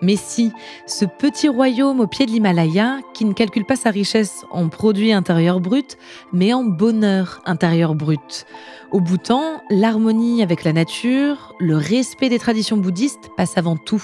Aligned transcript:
Mais 0.00 0.16
si, 0.16 0.52
ce 0.86 1.04
petit 1.04 1.48
royaume 1.48 2.00
au 2.00 2.06
pied 2.06 2.24
de 2.24 2.30
l'Himalaya, 2.30 2.98
qui 3.14 3.24
ne 3.24 3.32
calcule 3.32 3.64
pas 3.64 3.76
sa 3.76 3.90
richesse 3.90 4.44
en 4.50 4.68
produits 4.68 5.12
intérieurs 5.12 5.60
bruts, 5.60 5.96
mais 6.32 6.52
en 6.52 6.62
bonheur 6.62 7.40
intérieur 7.46 7.94
brut. 7.94 8.46
Au 8.92 9.00
Bhoutan, 9.00 9.60
l'harmonie 9.70 10.42
avec 10.42 10.62
la 10.64 10.72
nature, 10.72 11.54
le 11.58 11.76
respect 11.76 12.28
des 12.28 12.38
traditions 12.38 12.76
bouddhistes 12.76 13.30
passe 13.36 13.58
avant 13.58 13.76
tout. 13.76 14.02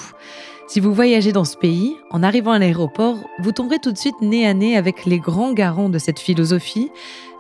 Si 0.66 0.80
vous 0.80 0.92
voyagez 0.94 1.32
dans 1.32 1.44
ce 1.44 1.56
pays, 1.56 1.96
en 2.10 2.22
arrivant 2.22 2.52
à 2.52 2.58
l'aéroport, 2.58 3.18
vous 3.38 3.52
tomberez 3.52 3.78
tout 3.78 3.92
de 3.92 3.98
suite 3.98 4.20
nez 4.20 4.46
à 4.46 4.54
nez 4.54 4.76
avec 4.76 5.04
les 5.04 5.18
grands 5.18 5.52
garants 5.52 5.90
de 5.90 5.98
cette 5.98 6.18
philosophie, 6.18 6.90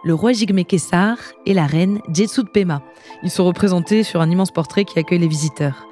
le 0.04 0.14
roi 0.14 0.32
Jigme 0.32 0.62
Kessar 0.62 1.16
et 1.46 1.54
la 1.54 1.66
reine 1.66 2.00
Pema. 2.52 2.82
Ils 3.22 3.30
sont 3.30 3.46
représentés 3.46 4.02
sur 4.02 4.20
un 4.20 4.30
immense 4.30 4.50
portrait 4.50 4.84
qui 4.84 4.98
accueille 4.98 5.18
les 5.18 5.26
visiteurs. 5.26 5.86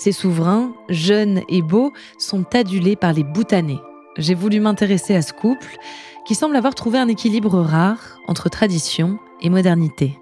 Ces 0.00 0.12
souverains, 0.12 0.72
jeunes 0.88 1.42
et 1.50 1.60
beaux, 1.60 1.92
sont 2.16 2.46
adulés 2.54 2.96
par 2.96 3.12
les 3.12 3.22
Bhoutanais. 3.22 3.80
J'ai 4.16 4.34
voulu 4.34 4.58
m'intéresser 4.58 5.14
à 5.14 5.20
ce 5.20 5.34
couple 5.34 5.76
qui 6.26 6.34
semble 6.34 6.56
avoir 6.56 6.74
trouvé 6.74 6.98
un 6.98 7.06
équilibre 7.06 7.58
rare 7.58 8.16
entre 8.26 8.48
tradition 8.48 9.18
et 9.42 9.50
modernité. 9.50 10.18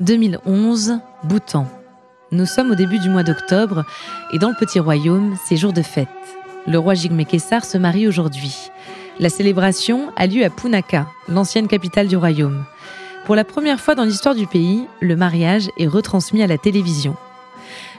2011, 0.00 0.98
Bhoutan. 1.24 1.66
Nous 2.30 2.44
sommes 2.44 2.70
au 2.70 2.74
début 2.74 2.98
du 2.98 3.08
mois 3.08 3.22
d'octobre 3.22 3.86
et 4.34 4.38
dans 4.38 4.50
le 4.50 4.54
petit 4.54 4.78
royaume, 4.78 5.36
c'est 5.46 5.56
jour 5.56 5.72
de 5.72 5.80
fête. 5.80 6.08
Le 6.66 6.78
roi 6.78 6.92
Jigme 6.92 7.24
Kessar 7.24 7.64
se 7.64 7.78
marie 7.78 8.06
aujourd'hui. 8.06 8.54
La 9.18 9.30
célébration 9.30 10.10
a 10.16 10.26
lieu 10.26 10.44
à 10.44 10.50
Punaka, 10.50 11.06
l'ancienne 11.28 11.66
capitale 11.66 12.08
du 12.08 12.16
royaume. 12.16 12.64
Pour 13.24 13.36
la 13.36 13.44
première 13.44 13.80
fois 13.80 13.94
dans 13.94 14.04
l'histoire 14.04 14.34
du 14.34 14.46
pays, 14.46 14.86
le 15.00 15.16
mariage 15.16 15.70
est 15.78 15.86
retransmis 15.86 16.42
à 16.42 16.46
la 16.46 16.58
télévision. 16.58 17.16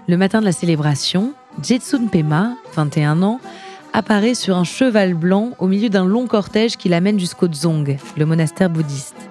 Le 0.08 0.18
matin 0.18 0.40
de 0.40 0.46
la 0.46 0.52
célébration, 0.52 1.34
Jetsun 1.64 2.10
Pema, 2.10 2.54
21 2.76 3.24
ans, 3.24 3.40
apparaît 3.94 4.36
sur 4.36 4.56
un 4.56 4.64
cheval 4.64 5.16
blanc 5.16 5.54
au 5.58 5.66
milieu 5.66 5.90
d'un 5.90 6.06
long 6.06 6.28
cortège 6.28 6.78
qui 6.78 6.90
l'amène 6.90 7.20
jusqu'au 7.20 7.48
Dzong, 7.48 7.98
le 8.16 8.26
monastère 8.28 8.70
bouddhiste. 8.70 9.27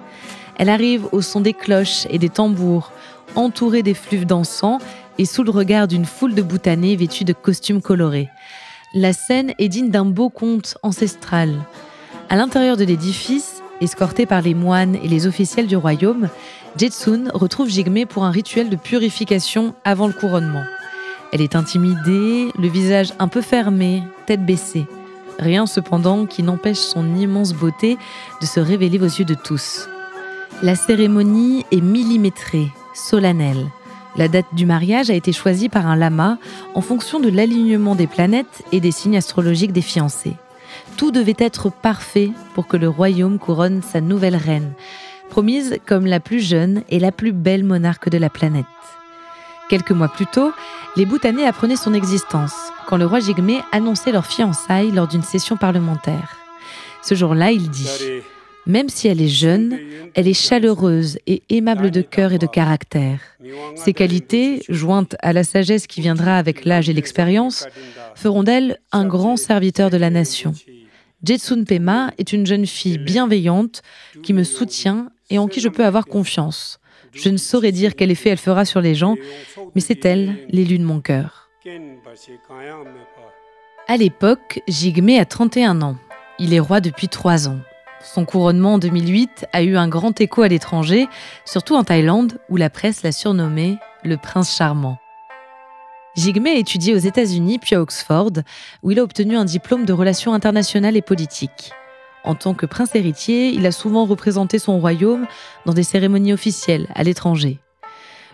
Elle 0.57 0.69
arrive 0.69 1.07
au 1.11 1.21
son 1.21 1.39
des 1.39 1.53
cloches 1.53 2.07
et 2.09 2.17
des 2.17 2.29
tambours, 2.29 2.91
entourée 3.35 3.83
des 3.83 3.93
fleuves 3.93 4.25
d'encens 4.25 4.81
et 5.17 5.25
sous 5.25 5.43
le 5.43 5.51
regard 5.51 5.87
d'une 5.87 6.05
foule 6.05 6.35
de 6.35 6.41
boutanés 6.41 6.95
vêtus 6.95 7.23
de 7.23 7.33
costumes 7.33 7.81
colorés. 7.81 8.29
La 8.93 9.13
scène 9.13 9.53
est 9.59 9.69
digne 9.69 9.89
d'un 9.89 10.05
beau 10.05 10.29
conte 10.29 10.77
ancestral. 10.81 11.53
À 12.29 12.35
l'intérieur 12.35 12.77
de 12.77 12.83
l'édifice, 12.83 13.61
escortée 13.81 14.25
par 14.25 14.41
les 14.41 14.53
moines 14.53 14.95
et 14.95 15.07
les 15.07 15.27
officiels 15.27 15.67
du 15.67 15.75
royaume, 15.75 16.29
Jetsun 16.77 17.29
retrouve 17.33 17.69
Jigme 17.69 18.05
pour 18.05 18.25
un 18.25 18.31
rituel 18.31 18.69
de 18.69 18.75
purification 18.75 19.75
avant 19.83 20.07
le 20.07 20.13
couronnement. 20.13 20.63
Elle 21.31 21.41
est 21.41 21.55
intimidée, 21.55 22.51
le 22.57 22.67
visage 22.67 23.13
un 23.19 23.27
peu 23.27 23.41
fermé, 23.41 24.03
tête 24.25 24.45
baissée. 24.45 24.85
Rien 25.39 25.65
cependant 25.65 26.25
qui 26.25 26.41
n'empêche 26.41 26.77
son 26.77 27.15
immense 27.15 27.53
beauté 27.53 27.97
de 28.41 28.45
se 28.45 28.59
révéler 28.59 28.99
aux 28.99 29.03
yeux 29.03 29.25
de 29.25 29.35
tous. 29.35 29.87
La 30.63 30.75
cérémonie 30.75 31.67
est 31.71 31.81
millimétrée, 31.81 32.71
solennelle. 32.95 33.67
La 34.15 34.27
date 34.27 34.47
du 34.53 34.65
mariage 34.65 35.11
a 35.11 35.13
été 35.13 35.31
choisie 35.31 35.69
par 35.69 35.85
un 35.85 35.95
lama 35.95 36.39
en 36.73 36.81
fonction 36.81 37.19
de 37.19 37.29
l'alignement 37.29 37.93
des 37.93 38.07
planètes 38.07 38.63
et 38.71 38.79
des 38.79 38.89
signes 38.89 39.17
astrologiques 39.17 39.71
des 39.71 39.83
fiancés. 39.83 40.33
Tout 40.97 41.11
devait 41.11 41.35
être 41.37 41.69
parfait 41.71 42.31
pour 42.55 42.65
que 42.65 42.75
le 42.75 42.89
royaume 42.89 43.37
couronne 43.37 43.83
sa 43.83 44.01
nouvelle 44.01 44.35
reine, 44.35 44.73
promise 45.29 45.77
comme 45.85 46.07
la 46.07 46.19
plus 46.19 46.39
jeune 46.39 46.81
et 46.89 46.97
la 46.97 47.11
plus 47.11 47.33
belle 47.33 47.63
monarque 47.63 48.09
de 48.09 48.17
la 48.17 48.31
planète. 48.31 48.65
Quelques 49.69 49.91
mois 49.91 50.07
plus 50.07 50.25
tôt, 50.25 50.51
les 50.95 51.05
Bhoutanais 51.05 51.45
apprenaient 51.45 51.75
son 51.75 51.93
existence 51.93 52.55
quand 52.87 52.97
le 52.97 53.05
roi 53.05 53.19
Jigme 53.19 53.61
annonçait 53.71 54.11
leur 54.11 54.25
fiançailles 54.25 54.91
lors 54.91 55.07
d'une 55.07 55.21
session 55.21 55.55
parlementaire. 55.55 56.37
Ce 57.03 57.13
jour-là, 57.13 57.51
il 57.51 57.69
dit 57.69 57.87
même 58.67 58.89
si 58.89 59.07
elle 59.07 59.21
est 59.21 59.27
jeune, 59.27 59.79
elle 60.13 60.27
est 60.27 60.33
chaleureuse 60.33 61.17
et 61.25 61.41
aimable 61.49 61.89
de 61.89 62.01
cœur 62.01 62.33
et 62.33 62.37
de 62.37 62.45
caractère. 62.45 63.19
Ces 63.75 63.93
qualités, 63.93 64.61
jointes 64.67 65.15
à 65.21 65.33
la 65.33 65.43
sagesse 65.43 65.87
qui 65.87 66.01
viendra 66.01 66.37
avec 66.37 66.65
l'âge 66.65 66.89
et 66.89 66.93
l'expérience, 66.93 67.65
feront 68.15 68.43
d'elle 68.43 68.79
un 68.91 69.05
grand 69.05 69.37
serviteur 69.37 69.89
de 69.89 69.97
la 69.97 70.09
nation. 70.09 70.53
Jetsun 71.23 71.63
Pema 71.63 72.11
est 72.17 72.33
une 72.33 72.45
jeune 72.45 72.65
fille 72.65 72.97
bienveillante 72.97 73.81
qui 74.21 74.33
me 74.33 74.43
soutient 74.43 75.09
et 75.29 75.39
en 75.39 75.47
qui 75.47 75.61
je 75.61 75.69
peux 75.69 75.85
avoir 75.85 76.05
confiance. 76.05 76.79
Je 77.13 77.29
ne 77.29 77.37
saurais 77.37 77.71
dire 77.71 77.95
quel 77.95 78.11
effet 78.11 78.29
elle 78.29 78.37
fera 78.37 78.65
sur 78.65 78.81
les 78.81 78.95
gens, 78.95 79.15
mais 79.73 79.81
c'est 79.81 80.05
elle, 80.05 80.37
l'élu 80.49 80.77
de 80.77 80.83
mon 80.83 80.99
cœur. 80.99 81.49
À 83.87 83.97
l'époque, 83.97 84.61
Jigme 84.67 85.17
a 85.17 85.25
31 85.25 85.81
ans. 85.81 85.97
Il 86.39 86.53
est 86.53 86.59
roi 86.59 86.81
depuis 86.81 87.07
trois 87.07 87.47
ans. 87.47 87.59
Son 88.13 88.23
couronnement 88.23 88.75
en 88.75 88.77
2008 88.77 89.47
a 89.51 89.63
eu 89.63 89.75
un 89.75 89.89
grand 89.89 90.19
écho 90.21 90.41
à 90.41 90.47
l'étranger, 90.47 91.07
surtout 91.43 91.75
en 91.75 91.83
Thaïlande, 91.83 92.39
où 92.49 92.55
la 92.55 92.69
presse 92.69 93.03
l'a 93.03 93.11
surnommé 93.11 93.77
le 94.03 94.15
prince 94.15 94.55
charmant. 94.55 94.97
Jigme 96.15 96.47
a 96.47 96.53
étudié 96.53 96.95
aux 96.95 96.99
États-Unis 96.99 97.59
puis 97.59 97.75
à 97.75 97.81
Oxford, 97.81 98.31
où 98.81 98.91
il 98.91 98.99
a 98.99 99.03
obtenu 99.03 99.35
un 99.35 99.43
diplôme 99.43 99.85
de 99.85 99.91
relations 99.91 100.33
internationales 100.33 100.95
et 100.95 101.01
politiques. 101.01 101.71
En 102.23 102.33
tant 102.33 102.53
que 102.53 102.65
prince 102.65 102.95
héritier, 102.95 103.49
il 103.49 103.65
a 103.65 103.73
souvent 103.73 104.05
représenté 104.05 104.57
son 104.57 104.79
royaume 104.79 105.27
dans 105.65 105.73
des 105.73 105.83
cérémonies 105.83 106.33
officielles 106.33 106.87
à 106.95 107.03
l'étranger. 107.03 107.59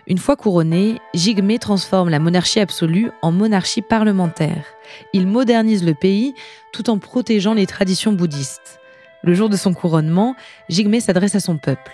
Une 0.06 0.18
fois 0.18 0.36
couronné, 0.36 1.00
Jigme 1.14 1.58
transforme 1.58 2.10
la 2.10 2.20
monarchie 2.20 2.60
absolue 2.60 3.10
en 3.22 3.32
monarchie 3.32 3.82
parlementaire. 3.82 4.66
Il 5.12 5.26
modernise 5.26 5.84
le 5.84 5.94
pays 5.94 6.32
tout 6.72 6.90
en 6.90 6.98
protégeant 6.98 7.54
les 7.54 7.66
traditions 7.66 8.12
bouddhistes. 8.12 8.80
Le 9.24 9.32
jour 9.32 9.48
de 9.48 9.56
son 9.56 9.72
couronnement, 9.72 10.36
Jigme 10.68 11.00
s'adresse 11.00 11.34
à 11.34 11.40
son 11.40 11.56
peuple. 11.56 11.92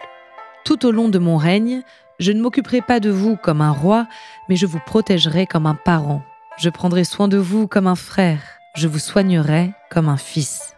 Tout 0.65 0.85
au 0.85 0.91
long 0.91 1.09
de 1.09 1.21
mon 1.21 1.37
règne, 1.37 1.83
je 2.19 2.33
ne 2.33 2.41
m'occuperai 2.41 2.81
pas 2.81 2.99
de 2.99 3.09
vous 3.09 3.37
comme 3.37 3.61
un 3.61 3.71
roi, 3.71 4.09
mais 4.49 4.57
je 4.57 4.67
vous 4.67 4.81
protégerai 4.85 5.47
comme 5.47 5.67
un 5.67 5.77
parent. 5.77 6.25
Je 6.59 6.71
prendrai 6.71 7.05
soin 7.05 7.29
de 7.29 7.39
vous 7.39 7.69
comme 7.69 7.87
un 7.87 7.95
frère. 7.95 8.43
Je 8.75 8.89
vous 8.89 8.99
soignerai 8.99 9.73
comme 9.93 10.09
un 10.09 10.17
fils. 10.17 10.75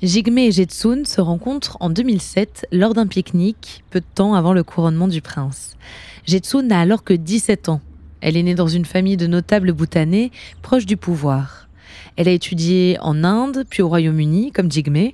Jigme 0.00 0.38
et 0.38 0.52
Jetsun 0.52 1.04
se 1.04 1.20
rencontrent 1.20 1.78
en 1.80 1.90
2007 1.90 2.68
lors 2.70 2.94
d'un 2.94 3.08
pique-nique, 3.08 3.82
peu 3.90 3.98
de 3.98 4.06
temps 4.14 4.34
avant 4.34 4.52
le 4.52 4.62
couronnement 4.62 5.08
du 5.08 5.22
prince. 5.22 5.76
Jetsun 6.24 6.62
n'a 6.62 6.78
alors 6.78 7.02
que 7.02 7.14
17 7.14 7.68
ans. 7.68 7.80
Elle 8.20 8.36
est 8.36 8.44
née 8.44 8.54
dans 8.54 8.68
une 8.68 8.84
famille 8.84 9.16
de 9.16 9.26
notables 9.26 9.72
bhoutanais 9.72 10.30
proches 10.62 10.86
du 10.86 10.96
pouvoir. 10.96 11.61
Elle 12.16 12.28
a 12.28 12.32
étudié 12.32 12.98
en 13.00 13.24
Inde, 13.24 13.64
puis 13.68 13.82
au 13.82 13.88
Royaume-Uni, 13.88 14.52
comme 14.52 14.70
Jigme. 14.70 15.10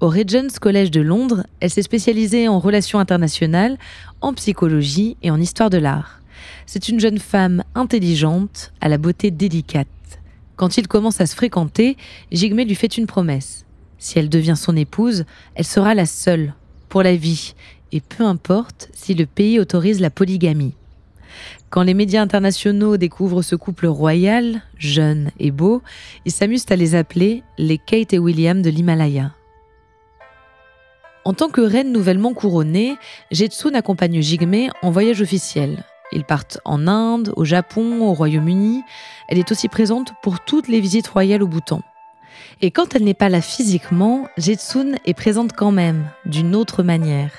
Au 0.00 0.08
Regents 0.08 0.58
College 0.60 0.90
de 0.90 1.00
Londres, 1.00 1.46
elle 1.60 1.70
s'est 1.70 1.82
spécialisée 1.82 2.48
en 2.48 2.58
relations 2.58 2.98
internationales, 2.98 3.78
en 4.20 4.34
psychologie 4.34 5.16
et 5.22 5.30
en 5.30 5.40
histoire 5.40 5.70
de 5.70 5.78
l'art. 5.78 6.20
C'est 6.66 6.88
une 6.88 6.98
jeune 6.98 7.18
femme 7.18 7.62
intelligente, 7.76 8.72
à 8.80 8.88
la 8.88 8.98
beauté 8.98 9.30
délicate. 9.30 9.86
Quand 10.56 10.76
il 10.76 10.88
commence 10.88 11.20
à 11.20 11.26
se 11.26 11.36
fréquenter, 11.36 11.96
Jigme 12.32 12.62
lui 12.62 12.74
fait 12.74 12.96
une 12.98 13.06
promesse. 13.06 13.64
Si 13.98 14.18
elle 14.18 14.28
devient 14.28 14.56
son 14.56 14.76
épouse, 14.76 15.24
elle 15.54 15.64
sera 15.64 15.94
la 15.94 16.06
seule, 16.06 16.54
pour 16.88 17.04
la 17.04 17.14
vie, 17.14 17.54
et 17.92 18.00
peu 18.00 18.24
importe 18.24 18.88
si 18.92 19.14
le 19.14 19.26
pays 19.26 19.60
autorise 19.60 20.00
la 20.00 20.10
polygamie. 20.10 20.74
Quand 21.72 21.82
les 21.84 21.94
médias 21.94 22.20
internationaux 22.20 22.98
découvrent 22.98 23.40
ce 23.40 23.56
couple 23.56 23.86
royal, 23.86 24.60
jeune 24.76 25.30
et 25.38 25.50
beau, 25.50 25.80
ils 26.26 26.30
s'amusent 26.30 26.66
à 26.68 26.76
les 26.76 26.94
appeler 26.94 27.44
les 27.56 27.78
Kate 27.78 28.12
et 28.12 28.18
William 28.18 28.60
de 28.60 28.68
l'Himalaya. 28.68 29.32
En 31.24 31.32
tant 31.32 31.48
que 31.48 31.62
reine 31.62 31.90
nouvellement 31.90 32.34
couronnée, 32.34 32.96
Jetsun 33.30 33.74
accompagne 33.74 34.20
Jigme 34.20 34.68
en 34.82 34.90
voyage 34.90 35.22
officiel. 35.22 35.82
Ils 36.12 36.24
partent 36.24 36.58
en 36.66 36.86
Inde, 36.86 37.32
au 37.36 37.46
Japon, 37.46 38.02
au 38.02 38.12
Royaume-Uni. 38.12 38.82
Elle 39.30 39.38
est 39.38 39.50
aussi 39.50 39.68
présente 39.68 40.12
pour 40.22 40.40
toutes 40.40 40.68
les 40.68 40.78
visites 40.78 41.08
royales 41.08 41.42
au 41.42 41.48
Bhoutan. 41.48 41.80
Et 42.60 42.70
quand 42.70 42.94
elle 42.94 43.04
n'est 43.04 43.14
pas 43.14 43.28
là 43.28 43.40
physiquement, 43.40 44.28
Jetsun 44.38 44.96
est 45.04 45.14
présente 45.14 45.52
quand 45.52 45.72
même, 45.72 46.08
d'une 46.26 46.54
autre 46.54 46.82
manière, 46.82 47.32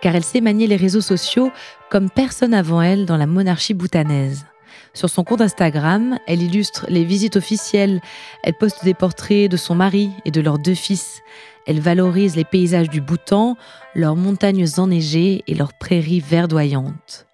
car 0.00 0.14
elle 0.14 0.24
sait 0.24 0.40
manier 0.40 0.66
les 0.66 0.76
réseaux 0.76 1.00
sociaux 1.00 1.50
comme 1.90 2.10
personne 2.10 2.54
avant 2.54 2.82
elle 2.82 3.06
dans 3.06 3.16
la 3.16 3.26
monarchie 3.26 3.74
bhoutanaise. 3.74 4.44
Sur 4.92 5.10
son 5.10 5.24
compte 5.24 5.40
Instagram, 5.40 6.18
elle 6.26 6.42
illustre 6.42 6.86
les 6.88 7.04
visites 7.04 7.36
officielles, 7.36 8.00
elle 8.42 8.54
poste 8.54 8.84
des 8.84 8.94
portraits 8.94 9.50
de 9.50 9.56
son 9.56 9.74
mari 9.74 10.10
et 10.24 10.30
de 10.30 10.40
leurs 10.40 10.58
deux 10.58 10.74
fils, 10.74 11.20
elle 11.66 11.80
valorise 11.80 12.36
les 12.36 12.44
paysages 12.44 12.90
du 12.90 13.00
Bhoutan, 13.00 13.56
leurs 13.94 14.16
montagnes 14.16 14.66
enneigées 14.76 15.42
et 15.46 15.54
leurs 15.54 15.72
prairies 15.72 16.20
verdoyantes. 16.20 17.26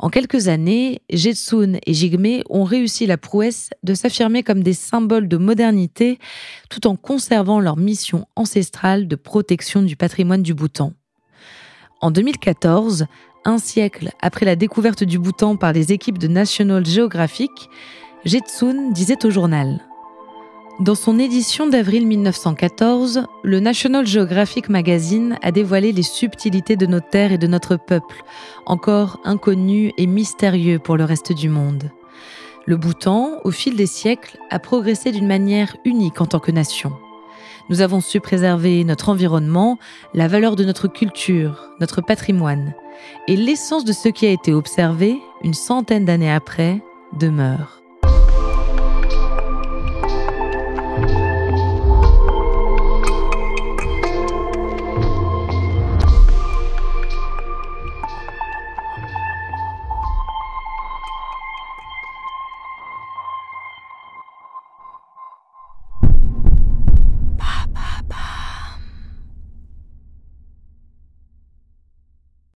En 0.00 0.10
quelques 0.10 0.46
années, 0.46 1.02
Jetsun 1.10 1.78
et 1.84 1.92
Jigme 1.92 2.42
ont 2.48 2.62
réussi 2.62 3.04
la 3.06 3.18
prouesse 3.18 3.70
de 3.82 3.94
s'affirmer 3.94 4.44
comme 4.44 4.62
des 4.62 4.72
symboles 4.72 5.26
de 5.26 5.36
modernité 5.36 6.20
tout 6.70 6.86
en 6.86 6.94
conservant 6.94 7.58
leur 7.58 7.76
mission 7.76 8.26
ancestrale 8.36 9.08
de 9.08 9.16
protection 9.16 9.82
du 9.82 9.96
patrimoine 9.96 10.42
du 10.42 10.54
Bhoutan. 10.54 10.92
En 12.00 12.12
2014, 12.12 13.06
un 13.44 13.58
siècle 13.58 14.10
après 14.22 14.46
la 14.46 14.54
découverte 14.54 15.02
du 15.02 15.18
Bhoutan 15.18 15.56
par 15.56 15.72
les 15.72 15.92
équipes 15.92 16.18
de 16.18 16.28
National 16.28 16.86
Geographic, 16.86 17.50
Jetsun 18.24 18.92
disait 18.92 19.24
au 19.24 19.30
journal 19.30 19.80
dans 20.80 20.94
son 20.94 21.18
édition 21.18 21.66
d'avril 21.66 22.06
1914, 22.06 23.24
le 23.42 23.58
National 23.58 24.06
Geographic 24.06 24.68
Magazine 24.68 25.36
a 25.42 25.50
dévoilé 25.50 25.90
les 25.90 26.04
subtilités 26.04 26.76
de 26.76 26.86
nos 26.86 27.00
terres 27.00 27.32
et 27.32 27.38
de 27.38 27.48
notre 27.48 27.76
peuple, 27.76 28.22
encore 28.64 29.18
inconnus 29.24 29.92
et 29.98 30.06
mystérieux 30.06 30.78
pour 30.78 30.96
le 30.96 31.04
reste 31.04 31.32
du 31.32 31.48
monde. 31.48 31.90
Le 32.66 32.76
Bhoutan, 32.76 33.40
au 33.42 33.50
fil 33.50 33.74
des 33.74 33.86
siècles, 33.86 34.38
a 34.50 34.60
progressé 34.60 35.10
d'une 35.10 35.26
manière 35.26 35.76
unique 35.84 36.20
en 36.20 36.26
tant 36.26 36.38
que 36.38 36.52
nation. 36.52 36.92
Nous 37.70 37.80
avons 37.80 38.00
su 38.00 38.20
préserver 38.20 38.84
notre 38.84 39.08
environnement, 39.08 39.78
la 40.14 40.28
valeur 40.28 40.54
de 40.54 40.64
notre 40.64 40.86
culture, 40.86 41.70
notre 41.80 42.02
patrimoine. 42.02 42.72
Et 43.26 43.36
l'essence 43.36 43.84
de 43.84 43.92
ce 43.92 44.08
qui 44.08 44.26
a 44.26 44.30
été 44.30 44.54
observé, 44.54 45.18
une 45.42 45.54
centaine 45.54 46.04
d'années 46.04 46.32
après, 46.32 46.80
demeure. 47.18 47.77